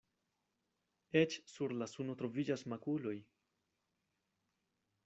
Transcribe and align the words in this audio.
Eĉ 1.21 1.35
sur 1.57 1.75
la 1.83 1.89
suno 1.93 2.17
troviĝas 2.23 2.65
makuloj. 2.75 3.17